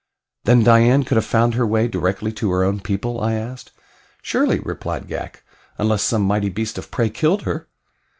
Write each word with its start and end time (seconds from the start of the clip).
"Then 0.45 0.63
Dian 0.63 1.03
could 1.03 1.17
have 1.17 1.25
found 1.27 1.53
her 1.53 1.67
way 1.67 1.87
directly 1.87 2.31
to 2.31 2.49
her 2.49 2.63
own 2.63 2.79
people?" 2.79 3.19
I 3.21 3.33
asked. 3.35 3.71
"Surely," 4.23 4.59
replied 4.59 5.07
Ghak, 5.07 5.43
"unless 5.77 6.01
some 6.01 6.23
mighty 6.23 6.49
beast 6.49 6.79
of 6.79 6.89
prey 6.89 7.07
killed 7.11 7.43
her." 7.43 7.67